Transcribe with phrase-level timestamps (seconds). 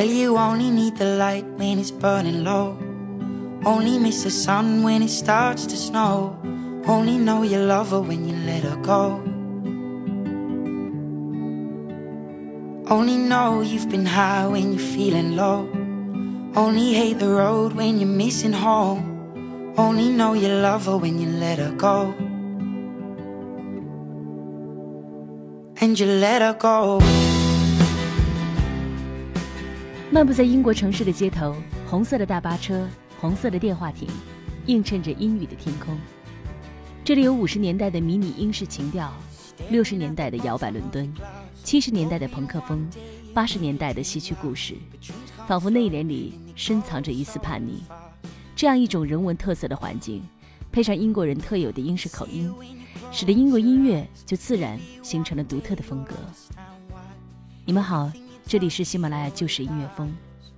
[0.00, 2.74] Well, you only need the light when it's burning low.
[3.66, 6.38] Only miss the sun when it starts to snow.
[6.86, 9.20] Only know you love her when you let her go.
[12.88, 15.68] Only know you've been high when you're feeling low.
[16.56, 19.74] Only hate the road when you're missing home.
[19.76, 22.14] Only know you love her when you let her go.
[25.82, 27.29] And you let her go.
[30.12, 31.54] 漫步在英国城市的街头，
[31.88, 32.84] 红色的大巴车，
[33.20, 34.08] 红色的电话亭，
[34.66, 35.96] 映衬着阴雨的天空。
[37.04, 39.12] 这里有五十年代的迷你英式情调，
[39.70, 41.14] 六十年代的摇摆伦敦，
[41.62, 42.84] 七十年代的朋克风，
[43.32, 44.74] 八十年代的戏曲故事，
[45.46, 47.84] 仿佛内敛里深藏着一丝叛逆。
[48.56, 50.24] 这样一种人文特色的环境，
[50.72, 52.52] 配上英国人特有的英式口音，
[53.12, 56.16] 使得英国音乐就自然形成了独特的风格。
[57.64, 58.10] 你们好。
[58.46, 60.12] 这里是喜马拉雅旧时音乐风，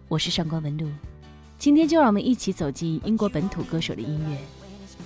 [0.08, 0.88] 我是上官文露。
[1.58, 4.36] 今天就让我们一起走进英国本土歌手的音乐，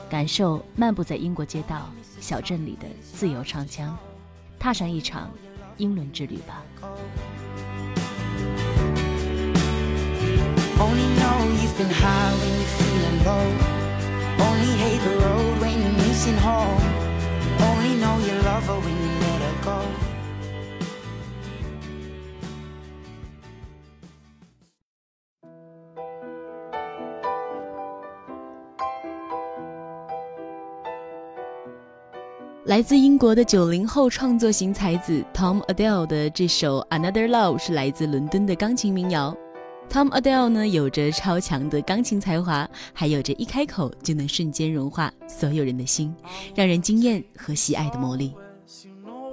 [0.09, 3.97] 感受漫步在英国街道、小镇里的自由唱腔，
[4.59, 5.31] 踏上一场
[5.79, 6.63] 英伦之旅吧。
[32.77, 39.35] 来自英国的九零后创作型才子 Tom Adele 的这首《Another Love》是来自伦敦的钢琴民谣。
[39.89, 46.15] Tom Adele 呢，有着超强的钢琴才华，还有着一开口就能瞬间融化所有人的心，
[46.55, 48.35] 让人惊艳和喜爱的魔力。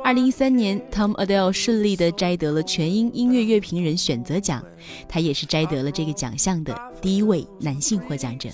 [0.06, 4.64] 二零一三年，Tom Adele 顺利的摘得了全英音乐乐评人选择奖，
[5.10, 8.48] 他也是摘得了这个奖项的第一位男性获奖者。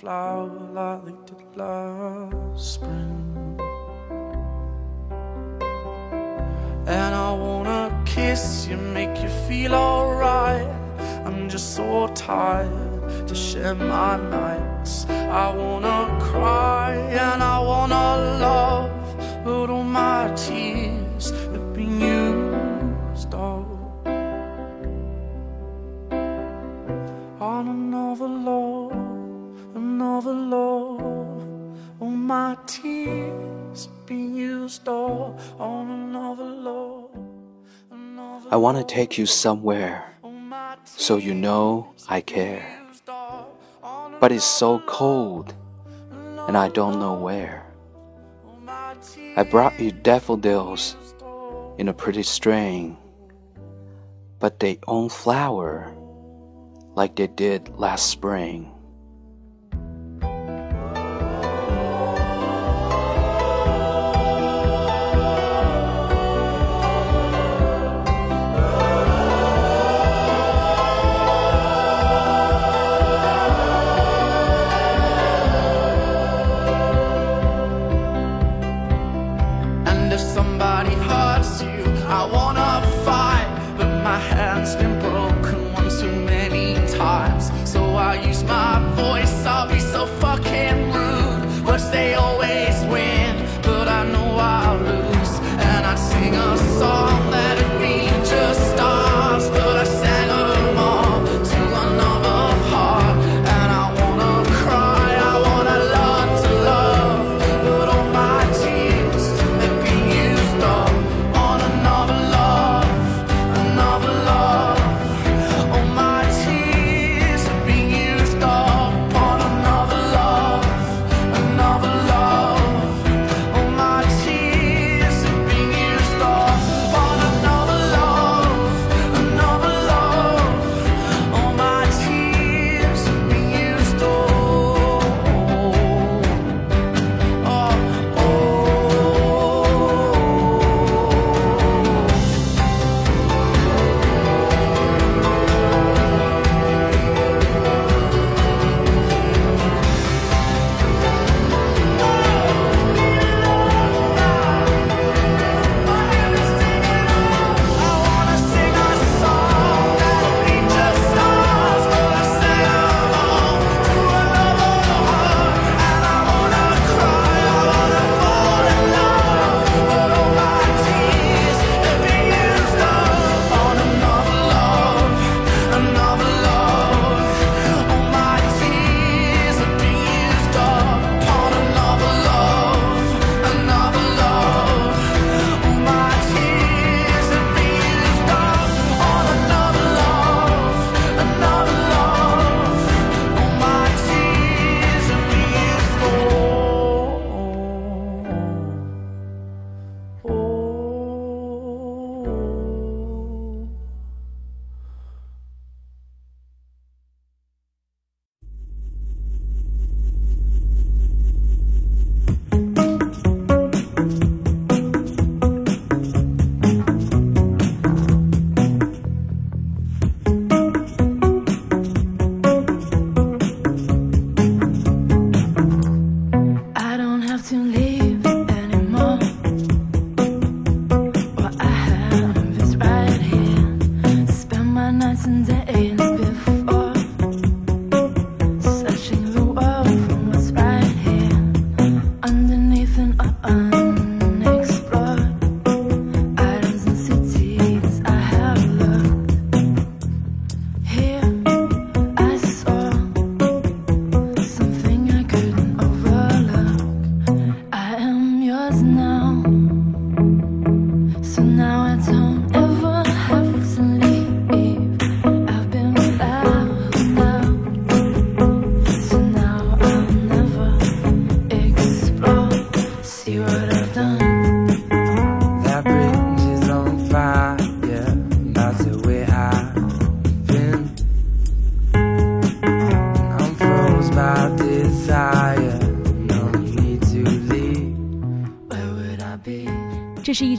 [0.00, 3.60] Flower like they did last spring.
[6.86, 10.68] And I wanna kiss you, make you feel alright.
[11.24, 15.06] I'm just so tired to share my nights.
[15.08, 18.16] I wanna cry and I wanna
[18.48, 23.74] love, but all my tears have been used up
[27.40, 28.73] on another love
[30.04, 31.00] of a love.
[32.00, 37.10] All my tears be used all on another love.
[38.50, 40.04] I want to take you somewhere
[40.84, 42.64] so you know I care.
[44.20, 45.54] But it's so cold
[46.46, 47.64] and I don't know where.
[49.36, 50.96] I brought you daffodils
[51.78, 52.96] in a pretty string,
[54.38, 55.92] but they won't flower
[56.94, 58.73] like they did last spring.
[80.14, 82.04] My hand's been broken one too many times.
[82.04, 82.53] So I use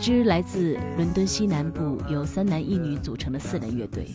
[0.06, 4.06] 支来自伦敦西南部由三男一女组成的四人乐队。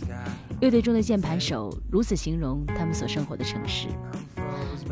[0.60, 3.88] 乐队中的键盘手如此形容他们所生活的城市：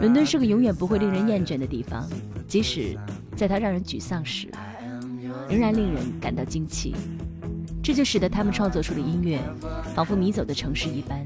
[0.00, 2.04] 伦敦是个永远不会令人厌倦的地方，
[2.48, 2.98] 即使
[3.36, 4.48] 在它让人沮丧时，
[5.48, 6.96] 仍然令人感到惊奇。
[7.80, 9.38] 这就使得他们创作出的音乐，
[9.94, 11.24] 仿佛迷走的城市一般，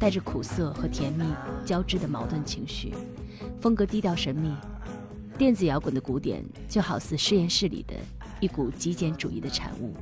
[0.00, 1.22] 带着苦涩和甜蜜
[1.64, 2.92] 交织的矛盾情绪，
[3.60, 4.52] 风格低调神秘。
[5.38, 7.94] 电子摇滚的鼓点就好似实验室里的。
[8.42, 9.94] 一股极简主义的产物。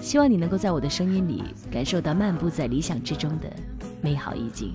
[0.00, 3.52] 希望你能够在我的声音里感受到漫步在理想之中的
[4.00, 4.72] 美好意境。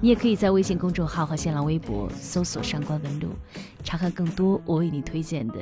[0.00, 3.28] 你也可以在微信公众号和新浪微博搜索“上官文露”，
[3.84, 5.58] 查看更多我为你推荐的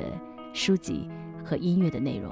[0.53, 1.09] 书籍
[1.43, 2.31] 和音乐的内容。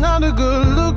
[0.00, 0.89] self-control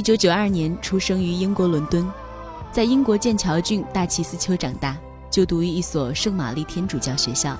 [0.00, 2.10] 一九九二年出生于英国伦敦，
[2.72, 4.96] 在英国剑桥郡大奇斯丘长大，
[5.30, 7.54] 就读于一所圣玛丽天主教学校。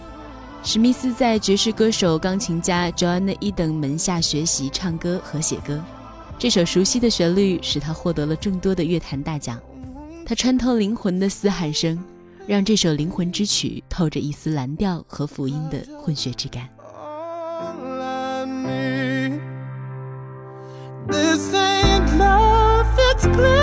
[0.62, 5.84] 史密斯在爵士歌手、钢琴家 Joanna Eden 门下学习唱歌和写歌。
[6.38, 9.60] 这首熟悉的旋律使他获得了众多的乐坛大奖。
[10.24, 12.02] 他穿透灵魂的嘶喊声，
[12.46, 16.66] 让这首灵魂之曲透着一丝蓝调和福音的混血之感。
[23.22, 23.59] It's clear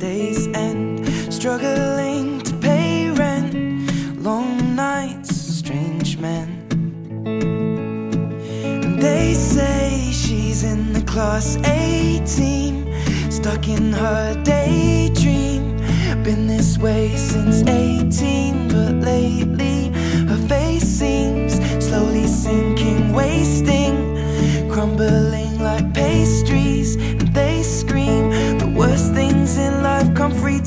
[0.00, 3.52] days end, struggling to pay rent,
[4.22, 6.48] long nights, strange men.
[8.82, 12.74] And they say she's in the class A team,
[13.30, 15.76] stuck in her daydream.
[16.24, 19.88] Been this way since 18, but lately
[20.30, 23.94] her face seems slowly sinking, wasting,
[24.70, 25.39] crumbling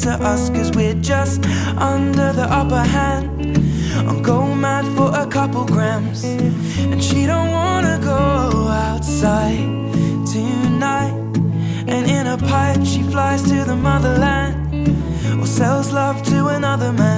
[0.03, 1.45] to us, cause we're just
[1.77, 3.57] under the upper hand.
[4.09, 9.63] I'm go mad for a couple grams, and she don't wanna go outside
[10.33, 11.13] tonight.
[11.87, 14.57] And in a pipe, she flies to the motherland
[15.41, 17.12] or sells love to another man.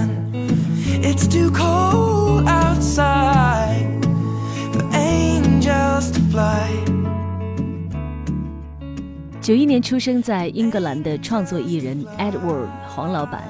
[9.46, 13.44] 九一年出生在英格兰的创作艺人 Edward 黄老板，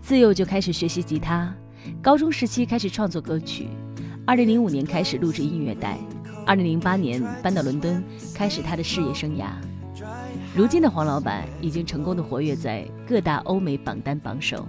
[0.00, 1.54] 自幼就开始学习吉他，
[2.00, 3.68] 高中时期开始创作歌曲，
[4.24, 5.98] 二零零五年开始录制音乐带，
[6.46, 8.02] 二零零八年搬到伦敦，
[8.34, 9.48] 开始他的事业生涯。
[10.56, 14.66] 如今的黄老板已经成功的活跃在各大欧美榜单榜首。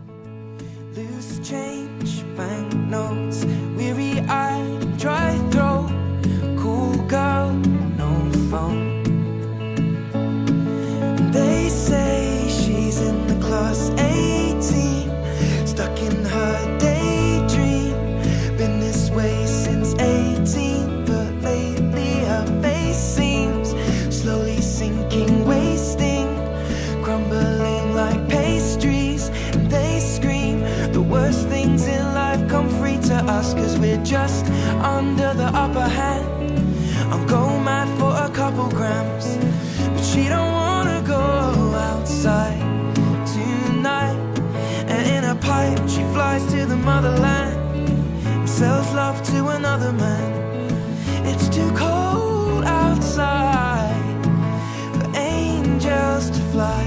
[56.52, 56.84] Fly.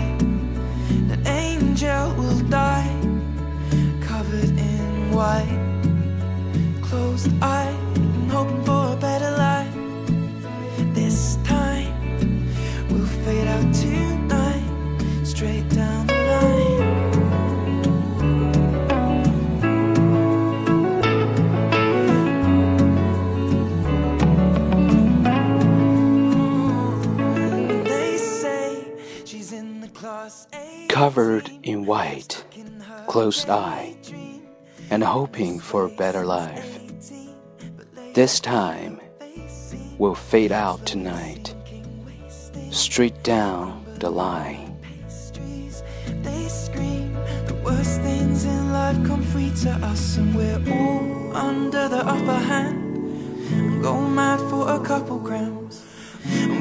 [1.12, 2.90] An angel will die
[4.00, 5.60] covered in white.
[6.82, 7.81] Closed eye
[31.02, 32.44] Covered in white,
[33.08, 33.96] closed eye,
[34.88, 36.78] and hoping for a better life.
[38.14, 39.00] This time
[39.98, 41.56] will fade out tonight,
[42.70, 44.78] straight down the line.
[46.06, 52.38] The worst things in life come free to us, and we're all under the upper
[52.50, 52.96] hand.
[53.50, 55.84] And go mad for a couple grams,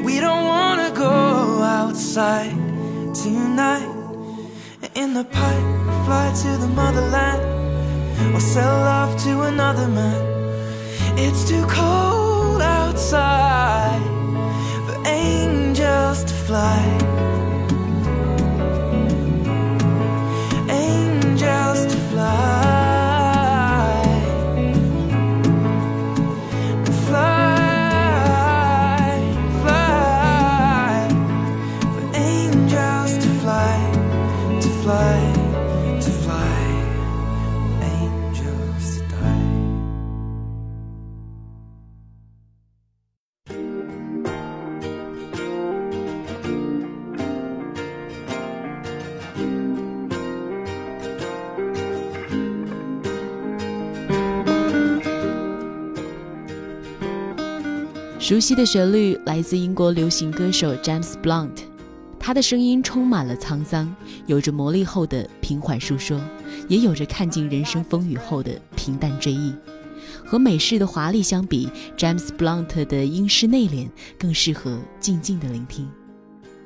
[0.04, 1.12] we don't wanna go
[1.62, 2.56] outside
[3.14, 4.00] tonight.
[5.01, 7.41] In the pipe, fly to the motherland,
[8.36, 10.22] or sell love to another man.
[11.17, 14.00] It's too cold outside
[14.86, 16.81] for angels to fly.
[20.70, 22.61] angels to fly.
[58.32, 61.64] 熟悉的旋律来自英国流行歌手 James Blunt，
[62.18, 63.94] 他的声音充满了沧桑，
[64.26, 66.18] 有着磨砺后的平缓诉说，
[66.70, 69.54] 也有着看尽人生风雨后的平淡追忆。
[70.24, 75.86] 和美式的华丽相比，James Blunt 的英式内敛更适合静静的聆听。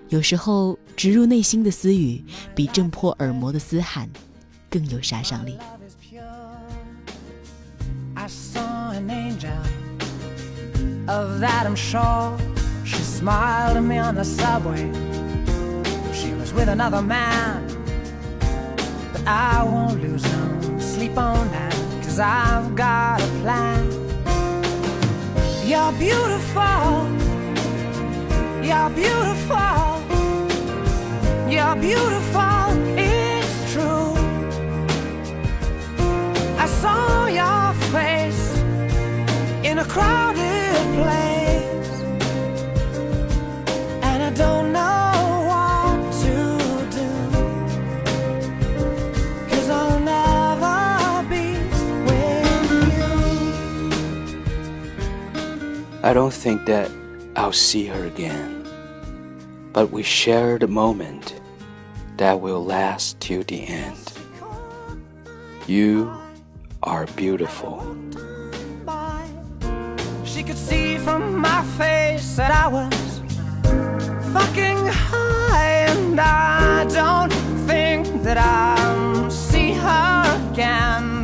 [0.09, 4.07] 有时候，植入内心的私语，比震破耳膜的嘶喊
[4.69, 5.57] 更有杀伤力。
[11.07, 12.37] Of that I'm sure.
[12.83, 14.91] She smiled at me on the subway.
[16.13, 17.67] She was with another man,
[19.11, 21.69] but I won't lose no sleep on now,
[22.03, 23.83] cause I've got a plan.
[25.65, 27.09] You're beautiful,
[28.63, 29.87] you're beautiful,
[31.49, 32.65] you're beautiful,
[32.97, 34.13] it's true.
[36.57, 38.57] I saw your face
[39.65, 40.34] in a crowded
[56.05, 56.91] I don't think that
[57.35, 58.63] I'll see her again,
[59.73, 61.41] but we shared a moment
[62.17, 64.13] that will last till the end.
[65.65, 66.13] You
[66.83, 67.97] are beautiful.
[70.23, 73.21] She could see from my face that I was
[74.31, 77.33] fucking high, and I don't
[77.65, 81.14] think that I'll see her again.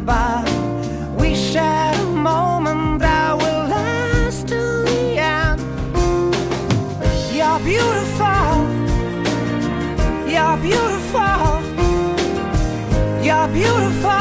[7.63, 8.53] Beautiful.
[10.27, 11.61] You're beautiful.
[13.23, 14.20] You're beautiful.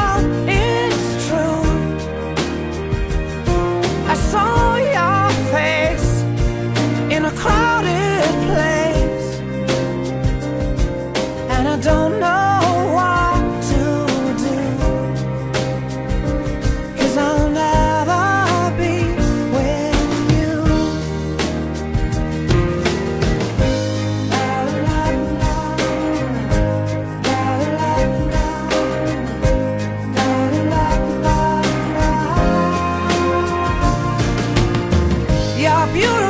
[35.89, 36.20] You're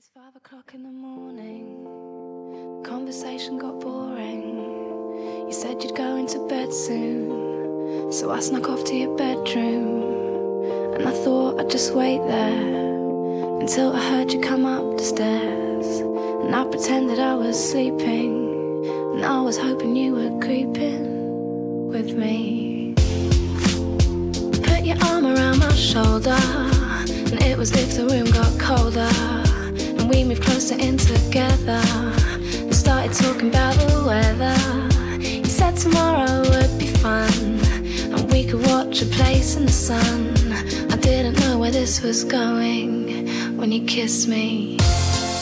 [0.00, 1.84] It's five o'clock in the morning.
[2.82, 5.46] The conversation got boring.
[5.46, 8.10] You said you'd go into bed soon.
[8.10, 10.94] So I snuck off to your bedroom.
[10.94, 15.98] And I thought I'd just wait there until I heard you come up the stairs.
[15.98, 18.86] And I pretended I was sleeping.
[19.12, 22.94] And I was hoping you were creeping with me.
[24.62, 26.40] Put your arm around my shoulder.
[26.40, 29.39] And it was if the room got colder.
[30.10, 31.80] We moved closer in together.
[32.58, 34.58] And started talking about the weather.
[35.22, 37.30] He said tomorrow would be fun.
[38.12, 40.34] And we could watch a place in the sun.
[40.90, 44.78] I didn't know where this was going when you kissed me.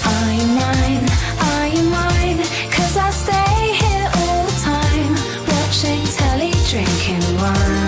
[0.05, 1.07] Are you mine?
[1.49, 2.37] Are you mine?
[2.71, 5.13] Cause I stay here all the time.
[5.49, 7.88] Watching telly, drinking wine.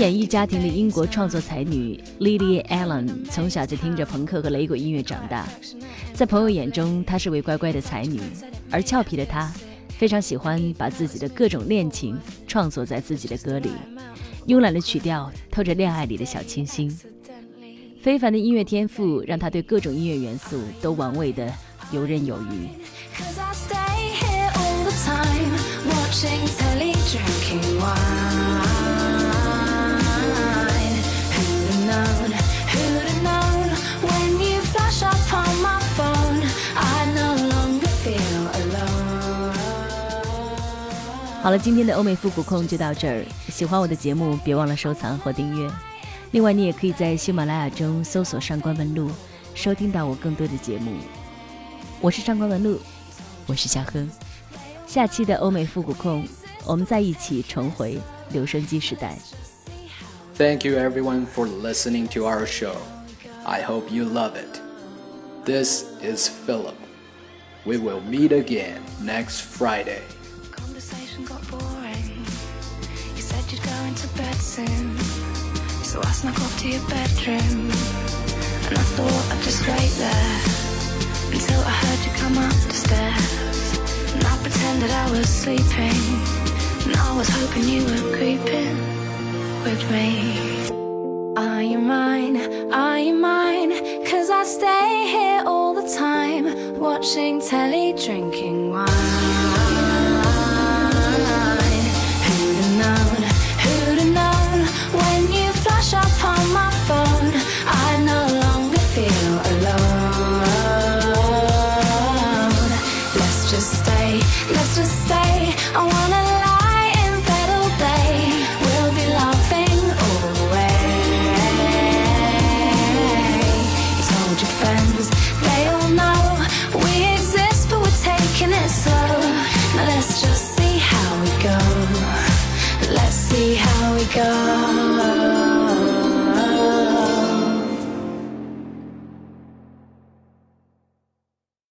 [0.00, 5.46] 演艺家庭的英国创作才女 Lily Allen，从小就听着朋克和雷鬼音乐长大。
[6.14, 8.18] 在朋友眼中，她是位乖乖的才女，
[8.70, 9.52] 而俏皮的她
[9.98, 13.68] 非常喜欢把自己的各种恋情创作在自己的歌里。
[14.46, 16.90] 慵懒的曲调透着恋爱里的小清新，
[18.00, 21.52] 非凡的音乐天赋让她对各种音乐元素都玩味的
[21.92, 22.70] 游刃有余。
[25.86, 28.69] Watching telly, drinking wine.
[41.42, 43.24] 好了，今天的欧美复古控就到这儿。
[43.48, 45.70] 喜欢我的节目，别忘了收藏或订阅。
[46.32, 49.10] 另外，你也可以在喜马拉雅中搜索“上官文露”，
[49.54, 50.92] 收听到我更多的节目。
[51.98, 52.78] 我是上官文露，
[53.46, 54.06] 我是夏亨。
[54.86, 56.28] 下期的欧美复古控，
[56.66, 57.98] 我们再一起重回
[58.32, 59.16] 留声机时代。
[60.36, 62.74] Thank you everyone for listening to our show.
[63.44, 64.60] I hope you love it.
[65.46, 66.74] This is Philip.
[67.64, 70.02] We will meet again next Friday.
[74.50, 74.98] Soon.
[75.90, 77.70] So I snuck off to your bedroom.
[78.66, 80.38] And I thought I'd just wait there
[81.34, 83.60] until I heard you come up the stairs.
[84.14, 86.02] And I pretended I was sleeping.
[86.84, 88.76] And I was hoping you were creeping
[89.66, 90.08] with me.
[91.36, 92.36] Are you mine?
[92.72, 93.70] Are you mine?
[94.10, 96.44] Cause I stay here all the time,
[96.80, 98.59] watching telly, drinking